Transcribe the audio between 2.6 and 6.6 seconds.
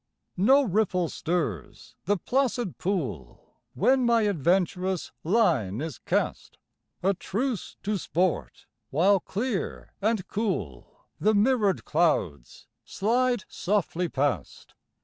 pool, When my adventurous line is cast,